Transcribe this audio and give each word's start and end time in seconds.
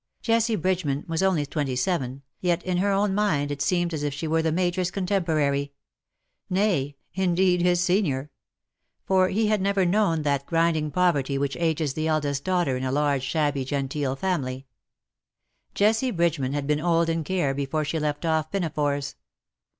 Jessie 0.23 0.55
Bridgeman 0.55 1.05
was 1.07 1.21
only 1.21 1.45
twenty 1.45 1.75
seven, 1.75 2.23
yet 2.39 2.63
in 2.63 2.77
her 2.77 2.89
own 2.91 3.13
mind 3.13 3.51
it 3.51 3.61
seemed 3.61 3.93
as 3.93 4.01
if 4.01 4.15
she 4.15 4.27
were 4.27 4.41
the 4.41 4.51
Major's 4.51 4.89
contemporary— 4.89 5.73
nay, 6.49 6.97
indeed, 7.13 7.61
his 7.61 7.81
senior; 7.81 8.31
for 9.05 9.29
he 9.29 9.45
had 9.45 9.61
never 9.61 9.85
known 9.85 10.23
that 10.23 10.47
grinding 10.47 10.89
poverty 10.89 11.37
which 11.37 11.55
ages 11.57 11.93
the 11.93 12.07
IN 12.07 12.13
SOCIETY. 12.19 12.31
161 12.33 12.33
eldest 12.33 12.43
daughter 12.43 12.77
in 12.77 12.83
a 12.83 12.91
large 12.91 13.21
shabby 13.21 13.63
genteel 13.63 14.15
family. 14.15 14.65
Jessie 15.75 16.09
Bridgeman 16.09 16.53
had 16.53 16.65
been 16.65 16.81
old 16.81 17.07
in 17.07 17.23
care 17.23 17.53
before 17.53 17.85
she 17.85 17.99
left 17.99 18.25
off 18.25 18.49
pinafores. 18.49 19.17